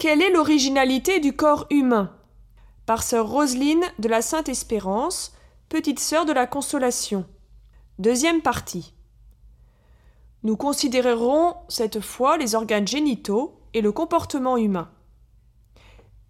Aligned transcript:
Quelle 0.00 0.22
est 0.22 0.30
l'originalité 0.30 1.20
du 1.20 1.36
corps 1.36 1.66
humain? 1.68 2.10
Par 2.86 3.02
sœur 3.02 3.28
Roseline 3.28 3.84
de 3.98 4.08
la 4.08 4.22
Sainte 4.22 4.48
Espérance, 4.48 5.34
petite 5.68 6.00
sœur 6.00 6.24
de 6.24 6.32
la 6.32 6.46
Consolation. 6.46 7.26
Deuxième 7.98 8.40
partie. 8.40 8.94
Nous 10.42 10.56
considérerons 10.56 11.52
cette 11.68 12.00
fois 12.00 12.38
les 12.38 12.54
organes 12.54 12.88
génitaux 12.88 13.60
et 13.74 13.82
le 13.82 13.92
comportement 13.92 14.56
humain. 14.56 14.90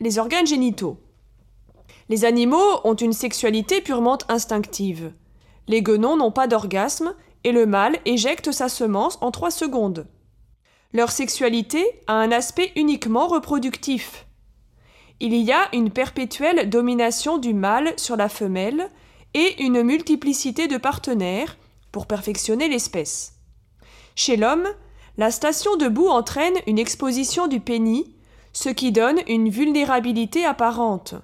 Les 0.00 0.18
organes 0.18 0.46
génitaux. 0.46 0.98
Les 2.08 2.24
animaux 2.24 2.80
ont 2.84 2.94
une 2.94 3.12
sexualité 3.12 3.82
purement 3.82 4.16
instinctive. 4.30 5.12
Les 5.66 5.82
guenons 5.82 6.16
n'ont 6.16 6.32
pas 6.32 6.46
d'orgasme 6.46 7.14
et 7.44 7.52
le 7.52 7.66
mâle 7.66 7.98
éjecte 8.06 8.50
sa 8.50 8.70
semence 8.70 9.18
en 9.20 9.30
trois 9.30 9.50
secondes. 9.50 10.06
Leur 10.94 11.10
sexualité 11.10 11.84
a 12.06 12.14
un 12.14 12.32
aspect 12.32 12.72
uniquement 12.74 13.26
reproductif. 13.26 14.26
Il 15.20 15.34
y 15.34 15.52
a 15.52 15.68
une 15.74 15.90
perpétuelle 15.90 16.70
domination 16.70 17.36
du 17.36 17.52
mâle 17.52 17.92
sur 17.98 18.16
la 18.16 18.30
femelle 18.30 18.88
et 19.34 19.62
une 19.62 19.82
multiplicité 19.82 20.66
de 20.66 20.78
partenaires 20.78 21.58
pour 21.92 22.06
perfectionner 22.06 22.68
l'espèce. 22.68 23.34
Chez 24.14 24.36
l'homme, 24.36 24.66
la 25.18 25.30
station 25.30 25.76
debout 25.76 26.08
entraîne 26.08 26.56
une 26.66 26.78
exposition 26.78 27.48
du 27.48 27.60
pénis, 27.60 28.06
ce 28.54 28.70
qui 28.70 28.90
donne 28.90 29.20
une 29.26 29.50
vulnérabilité 29.50 30.46
apparente. 30.46 31.14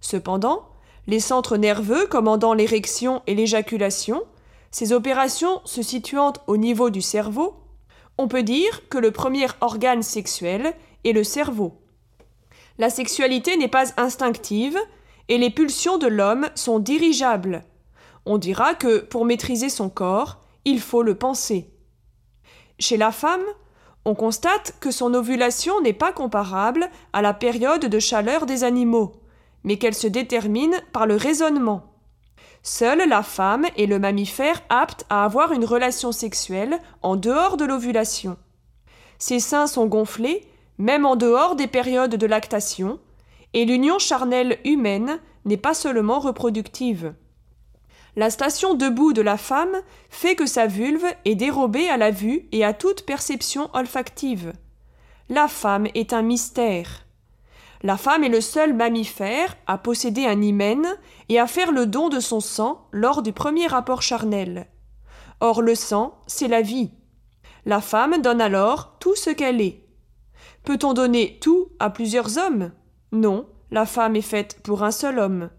Cependant, 0.00 0.68
les 1.06 1.20
centres 1.20 1.58
nerveux 1.58 2.06
commandant 2.06 2.54
l'érection 2.54 3.22
et 3.26 3.34
l'éjaculation, 3.34 4.22
ces 4.70 4.94
opérations 4.94 5.60
se 5.64 5.82
situant 5.82 6.32
au 6.46 6.56
niveau 6.56 6.88
du 6.88 7.02
cerveau, 7.02 7.61
on 8.18 8.28
peut 8.28 8.42
dire 8.42 8.88
que 8.88 8.98
le 8.98 9.10
premier 9.10 9.46
organe 9.60 10.02
sexuel 10.02 10.74
est 11.04 11.12
le 11.12 11.24
cerveau. 11.24 11.80
La 12.78 12.90
sexualité 12.90 13.56
n'est 13.56 13.68
pas 13.68 13.92
instinctive 13.96 14.78
et 15.28 15.38
les 15.38 15.50
pulsions 15.50 15.98
de 15.98 16.06
l'homme 16.06 16.48
sont 16.54 16.78
dirigeables. 16.78 17.64
On 18.26 18.38
dira 18.38 18.74
que 18.74 18.98
pour 18.98 19.24
maîtriser 19.24 19.68
son 19.68 19.88
corps, 19.88 20.40
il 20.64 20.80
faut 20.80 21.02
le 21.02 21.16
penser. 21.16 21.70
Chez 22.78 22.96
la 22.96 23.12
femme, 23.12 23.44
on 24.04 24.14
constate 24.14 24.74
que 24.80 24.90
son 24.90 25.14
ovulation 25.14 25.80
n'est 25.80 25.92
pas 25.92 26.12
comparable 26.12 26.88
à 27.12 27.22
la 27.22 27.34
période 27.34 27.86
de 27.86 27.98
chaleur 27.98 28.46
des 28.46 28.64
animaux, 28.64 29.12
mais 29.64 29.78
qu'elle 29.78 29.94
se 29.94 30.08
détermine 30.08 30.74
par 30.92 31.06
le 31.06 31.16
raisonnement. 31.16 31.91
Seule 32.62 33.08
la 33.08 33.24
femme 33.24 33.66
est 33.76 33.86
le 33.86 33.98
mammifère 33.98 34.62
apte 34.68 35.04
à 35.10 35.24
avoir 35.24 35.52
une 35.52 35.64
relation 35.64 36.12
sexuelle 36.12 36.78
en 37.02 37.16
dehors 37.16 37.56
de 37.56 37.64
l'ovulation. 37.64 38.36
Ses 39.18 39.40
seins 39.40 39.66
sont 39.66 39.86
gonflés, 39.86 40.46
même 40.78 41.04
en 41.04 41.16
dehors 41.16 41.56
des 41.56 41.66
périodes 41.66 42.14
de 42.14 42.26
lactation, 42.26 43.00
et 43.52 43.64
l'union 43.64 43.98
charnelle 43.98 44.58
humaine 44.64 45.18
n'est 45.44 45.56
pas 45.56 45.74
seulement 45.74 46.20
reproductive. 46.20 47.14
La 48.14 48.30
station 48.30 48.74
debout 48.74 49.12
de 49.12 49.22
la 49.22 49.36
femme 49.36 49.74
fait 50.10 50.36
que 50.36 50.46
sa 50.46 50.66
vulve 50.66 51.06
est 51.24 51.34
dérobée 51.34 51.88
à 51.88 51.96
la 51.96 52.10
vue 52.10 52.46
et 52.52 52.64
à 52.64 52.74
toute 52.74 53.06
perception 53.06 53.70
olfactive. 53.72 54.52
La 55.28 55.48
femme 55.48 55.88
est 55.94 56.12
un 56.12 56.22
mystère. 56.22 57.06
La 57.84 57.96
femme 57.96 58.22
est 58.22 58.28
le 58.28 58.40
seul 58.40 58.74
mammifère 58.74 59.56
à 59.66 59.76
posséder 59.76 60.24
un 60.24 60.40
hymen 60.40 60.86
et 61.28 61.40
à 61.40 61.48
faire 61.48 61.72
le 61.72 61.86
don 61.86 62.08
de 62.08 62.20
son 62.20 62.40
sang 62.40 62.86
lors 62.92 63.22
du 63.22 63.32
premier 63.32 63.66
rapport 63.66 64.02
charnel. 64.02 64.68
Or 65.40 65.62
le 65.62 65.74
sang, 65.74 66.20
c'est 66.28 66.46
la 66.46 66.62
vie. 66.62 66.92
La 67.64 67.80
femme 67.80 68.22
donne 68.22 68.40
alors 68.40 68.98
tout 69.00 69.16
ce 69.16 69.30
qu'elle 69.30 69.60
est. 69.60 69.84
Peut-on 70.62 70.94
donner 70.94 71.38
tout 71.40 71.68
à 71.80 71.90
plusieurs 71.90 72.38
hommes? 72.38 72.70
Non, 73.10 73.46
la 73.72 73.84
femme 73.84 74.14
est 74.14 74.22
faite 74.22 74.60
pour 74.62 74.84
un 74.84 74.92
seul 74.92 75.18
homme. 75.18 75.50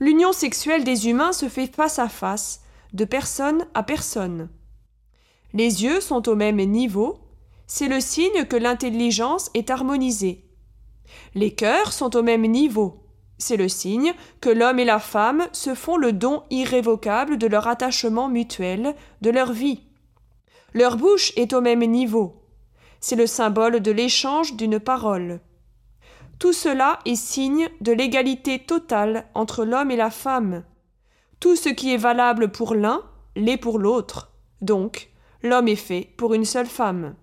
L'union 0.00 0.32
sexuelle 0.32 0.82
des 0.82 1.08
humains 1.08 1.32
se 1.32 1.48
fait 1.48 1.72
face 1.72 2.00
à 2.00 2.08
face, 2.08 2.62
de 2.92 3.04
personne 3.04 3.66
à 3.74 3.84
personne. 3.84 4.48
Les 5.52 5.84
yeux 5.84 6.00
sont 6.00 6.28
au 6.28 6.34
même 6.34 6.56
niveau, 6.56 7.18
c'est 7.66 7.88
le 7.88 8.00
signe 8.00 8.44
que 8.46 8.56
l'intelligence 8.56 9.50
est 9.54 9.70
harmonisée. 9.70 10.43
Les 11.34 11.54
cœurs 11.54 11.92
sont 11.92 12.16
au 12.16 12.22
même 12.22 12.46
niveau. 12.46 13.02
C'est 13.38 13.56
le 13.56 13.68
signe 13.68 14.14
que 14.40 14.48
l'homme 14.48 14.78
et 14.78 14.84
la 14.84 14.98
femme 14.98 15.46
se 15.52 15.74
font 15.74 15.96
le 15.96 16.12
don 16.12 16.44
irrévocable 16.50 17.36
de 17.36 17.46
leur 17.46 17.66
attachement 17.66 18.28
mutuel, 18.28 18.94
de 19.20 19.30
leur 19.30 19.52
vie. 19.52 19.82
Leur 20.72 20.96
bouche 20.96 21.32
est 21.36 21.52
au 21.52 21.60
même 21.60 21.84
niveau. 21.84 22.42
C'est 23.00 23.16
le 23.16 23.26
symbole 23.26 23.80
de 23.80 23.90
l'échange 23.90 24.54
d'une 24.54 24.80
parole. 24.80 25.40
Tout 26.38 26.52
cela 26.52 26.98
est 27.04 27.16
signe 27.16 27.68
de 27.80 27.92
l'égalité 27.92 28.58
totale 28.58 29.26
entre 29.34 29.64
l'homme 29.64 29.90
et 29.90 29.96
la 29.96 30.10
femme. 30.10 30.64
Tout 31.38 31.56
ce 31.56 31.68
qui 31.68 31.92
est 31.92 31.98
valable 31.98 32.50
pour 32.50 32.74
l'un 32.74 33.02
l'est 33.36 33.56
pour 33.56 33.78
l'autre. 33.78 34.32
Donc, 34.60 35.10
l'homme 35.42 35.68
est 35.68 35.76
fait 35.76 36.08
pour 36.16 36.34
une 36.34 36.44
seule 36.44 36.66
femme. 36.66 37.14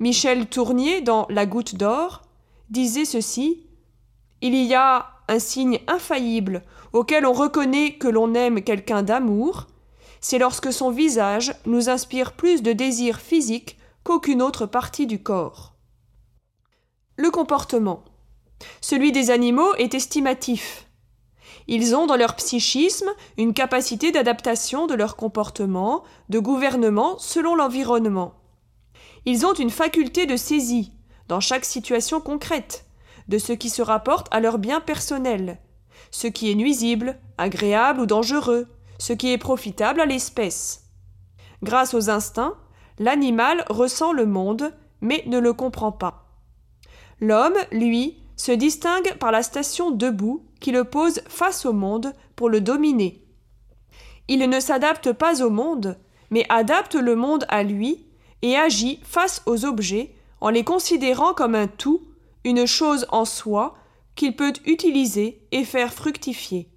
Michel 0.00 0.46
Tournier, 0.46 1.02
dans 1.02 1.26
La 1.30 1.46
goutte 1.46 1.76
d'or, 1.76 2.22
disait 2.70 3.04
ceci 3.04 3.66
Il 4.40 4.54
y 4.54 4.74
a 4.74 5.10
un 5.28 5.38
signe 5.38 5.80
infaillible 5.86 6.62
auquel 6.92 7.26
on 7.26 7.32
reconnaît 7.32 7.94
que 7.94 8.08
l'on 8.08 8.34
aime 8.34 8.62
quelqu'un 8.62 9.02
d'amour, 9.02 9.66
c'est 10.20 10.38
lorsque 10.38 10.72
son 10.72 10.90
visage 10.90 11.54
nous 11.66 11.90
inspire 11.90 12.32
plus 12.32 12.62
de 12.62 12.72
désir 12.72 13.20
physique 13.20 13.76
qu'aucune 14.04 14.42
autre 14.42 14.66
partie 14.66 15.06
du 15.06 15.22
corps. 15.22 15.74
Le 17.16 17.30
comportement. 17.30 18.04
Celui 18.80 19.12
des 19.12 19.30
animaux 19.30 19.74
est 19.74 19.94
estimatif. 19.94 20.86
Ils 21.66 21.96
ont 21.96 22.06
dans 22.06 22.16
leur 22.16 22.36
psychisme 22.36 23.10
une 23.38 23.54
capacité 23.54 24.12
d'adaptation 24.12 24.86
de 24.86 24.94
leur 24.94 25.16
comportement, 25.16 26.04
de 26.28 26.38
gouvernement 26.38 27.18
selon 27.18 27.54
l'environnement. 27.54 28.34
Ils 29.26 29.46
ont 29.46 29.54
une 29.54 29.70
faculté 29.70 30.26
de 30.26 30.36
saisie, 30.36 30.92
dans 31.28 31.40
chaque 31.40 31.64
situation 31.64 32.20
concrète, 32.20 32.84
de 33.28 33.38
ce 33.38 33.52
qui 33.52 33.70
se 33.70 33.82
rapporte 33.82 34.28
à 34.30 34.40
leur 34.40 34.58
bien 34.58 34.80
personnel, 34.80 35.58
ce 36.10 36.26
qui 36.26 36.50
est 36.50 36.54
nuisible, 36.54 37.18
agréable 37.38 38.00
ou 38.00 38.06
dangereux, 38.06 38.66
ce 38.98 39.12
qui 39.12 39.32
est 39.32 39.38
profitable 39.38 40.00
à 40.00 40.06
l'espèce. 40.06 40.84
Grâce 41.62 41.94
aux 41.94 42.10
instincts, 42.10 42.54
l'animal 42.98 43.64
ressent 43.68 44.12
le 44.12 44.26
monde, 44.26 44.72
mais 45.00 45.22
ne 45.26 45.38
le 45.38 45.52
comprend 45.52 45.92
pas. 45.92 46.26
L'homme, 47.20 47.56
lui, 47.72 48.18
se 48.36 48.52
distingue 48.52 49.14
par 49.18 49.32
la 49.32 49.42
station 49.42 49.90
debout 49.90 50.46
qui 50.60 50.72
le 50.72 50.84
pose 50.84 51.20
face 51.28 51.66
au 51.66 51.72
monde 51.72 52.12
pour 52.36 52.48
le 52.48 52.60
dominer. 52.60 53.24
Il 54.28 54.48
ne 54.48 54.60
s'adapte 54.60 55.12
pas 55.12 55.42
au 55.42 55.50
monde, 55.50 55.98
mais 56.30 56.46
adapte 56.48 56.94
le 56.94 57.14
monde 57.14 57.44
à 57.48 57.62
lui 57.62 58.06
et 58.42 58.56
agit 58.56 59.00
face 59.02 59.42
aux 59.46 59.64
objets 59.64 60.14
en 60.44 60.50
les 60.50 60.62
considérant 60.62 61.32
comme 61.32 61.54
un 61.54 61.68
tout, 61.68 62.02
une 62.44 62.66
chose 62.66 63.06
en 63.08 63.24
soi, 63.24 63.78
qu'il 64.14 64.36
peut 64.36 64.52
utiliser 64.66 65.40
et 65.52 65.64
faire 65.64 65.94
fructifier. 65.94 66.68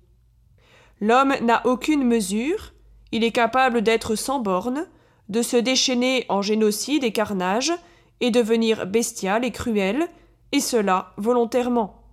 L'homme 1.02 1.34
n'a 1.42 1.62
aucune 1.66 2.06
mesure, 2.06 2.72
il 3.12 3.26
est 3.26 3.34
capable 3.34 3.82
d'être 3.82 4.16
sans 4.16 4.40
borne, 4.40 4.88
de 5.28 5.42
se 5.42 5.58
déchaîner 5.58 6.26
en 6.30 6.42
génocide 6.42 7.04
et 7.04 7.12
carnage, 7.12 7.74
et 8.22 8.32
devenir 8.32 8.88
bestial 8.88 9.44
et 9.44 9.52
cruel, 9.52 10.08
et 10.54 10.62
cela 10.62 11.12
volontairement. 11.18 12.04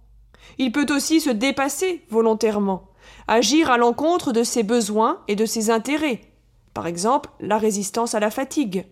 Il 0.59 0.73
peut 0.73 0.93
aussi 0.93 1.21
se 1.21 1.31
dépasser 1.31 2.03
volontairement, 2.11 2.89
agir 3.29 3.71
à 3.71 3.79
l'encontre 3.79 4.33
de 4.33 4.43
ses 4.43 4.65
besoins 4.65 5.21
et 5.29 5.37
de 5.37 5.47
ses 5.47 5.71
intérêts, 5.71 6.21
par 6.75 6.89
exemple 6.89 7.31
la 7.39 7.59
résistance 7.59 8.17
à 8.17 8.19
la 8.19 8.33
fatigue. 8.33 8.87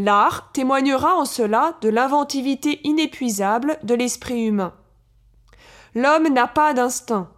L'art 0.00 0.50
témoignera 0.52 1.14
en 1.14 1.26
cela 1.26 1.76
de 1.82 1.90
l'inventivité 1.90 2.80
inépuisable 2.84 3.78
de 3.82 3.92
l'esprit 3.92 4.46
humain. 4.46 4.72
L'homme 5.94 6.28
n'a 6.28 6.46
pas 6.46 6.72
d'instinct, 6.72 7.28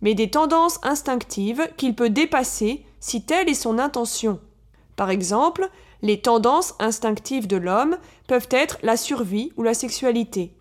mais 0.00 0.14
des 0.14 0.30
tendances 0.30 0.78
instinctives 0.84 1.68
qu'il 1.76 1.96
peut 1.96 2.10
dépasser 2.10 2.86
si 3.00 3.26
telle 3.26 3.48
est 3.48 3.54
son 3.54 3.80
intention. 3.80 4.40
Par 4.94 5.10
exemple, 5.10 5.68
les 6.02 6.20
tendances 6.20 6.76
instinctives 6.78 7.48
de 7.48 7.56
l'homme 7.56 7.98
peuvent 8.28 8.48
être 8.52 8.78
la 8.84 8.96
survie 8.96 9.52
ou 9.56 9.64
la 9.64 9.74
sexualité. 9.74 10.56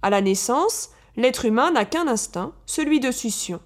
À 0.00 0.08
la 0.08 0.22
naissance, 0.22 0.88
l'être 1.16 1.44
humain 1.44 1.70
n'a 1.70 1.84
qu'un 1.84 2.08
instinct, 2.08 2.54
celui 2.64 2.98
de 2.98 3.10
succion. 3.10 3.60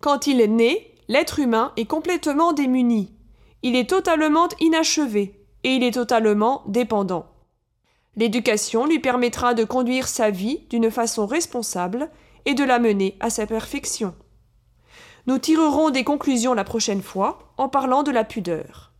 Quand 0.00 0.26
il 0.26 0.40
est 0.40 0.48
né, 0.48 0.96
l'être 1.06 1.38
humain 1.38 1.72
est 1.76 1.86
complètement 1.86 2.52
démuni. 2.52 3.14
Il 3.62 3.76
est 3.76 3.88
totalement 3.88 4.48
inachevé, 4.58 5.45
et 5.64 5.74
il 5.74 5.82
est 5.82 5.94
totalement 5.94 6.62
dépendant. 6.66 7.26
L'éducation 8.16 8.86
lui 8.86 8.98
permettra 8.98 9.54
de 9.54 9.64
conduire 9.64 10.08
sa 10.08 10.30
vie 10.30 10.60
d'une 10.70 10.90
façon 10.90 11.26
responsable 11.26 12.10
et 12.46 12.54
de 12.54 12.64
la 12.64 12.78
mener 12.78 13.16
à 13.20 13.28
sa 13.28 13.46
perfection. 13.46 14.14
Nous 15.26 15.38
tirerons 15.38 15.90
des 15.90 16.04
conclusions 16.04 16.54
la 16.54 16.64
prochaine 16.64 17.02
fois 17.02 17.52
en 17.58 17.68
parlant 17.68 18.02
de 18.02 18.12
la 18.12 18.24
pudeur. 18.24 18.92